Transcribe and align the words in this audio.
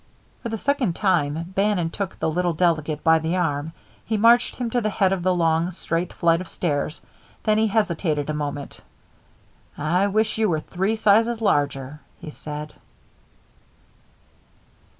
For 0.41 0.49
the 0.49 0.57
second 0.57 0.95
time 0.95 1.43
Bannon 1.53 1.91
took 1.91 2.17
the 2.17 2.27
little 2.27 2.53
delegate 2.53 3.03
by 3.03 3.19
the 3.19 3.35
arm. 3.35 3.71
He 4.03 4.17
marched 4.17 4.55
him 4.55 4.71
to 4.71 4.81
the 4.81 4.89
head 4.89 5.13
of 5.13 5.21
the 5.21 5.31
long, 5.31 5.69
straight 5.69 6.11
flight 6.11 6.41
of 6.41 6.47
stairs. 6.47 7.01
Then 7.43 7.59
he 7.59 7.67
hesitated 7.67 8.27
a 8.27 8.33
moment. 8.33 8.79
"I 9.77 10.07
wish 10.07 10.39
you 10.39 10.49
were 10.49 10.59
three 10.59 10.95
sizes 10.95 11.39
larger," 11.39 11.99
he 12.19 12.31
said. 12.31 12.73